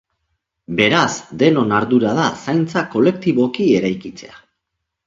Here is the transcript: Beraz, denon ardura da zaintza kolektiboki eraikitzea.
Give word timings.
Beraz, 0.79 1.11
denon 1.43 1.75
ardura 1.81 2.17
da 2.21 2.27
zaintza 2.47 2.87
kolektiboki 2.97 3.71
eraikitzea. 3.83 4.43